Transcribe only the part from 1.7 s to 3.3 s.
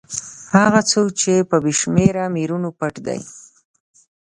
شمېره لمرونو پټ دی.